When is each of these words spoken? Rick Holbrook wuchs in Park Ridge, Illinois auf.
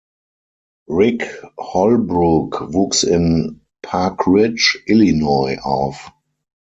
Rick 0.87 1.25
Holbrook 1.59 2.71
wuchs 2.73 3.03
in 3.03 3.61
Park 3.83 4.25
Ridge, 4.25 4.79
Illinois 4.87 5.57
auf. 5.61 6.09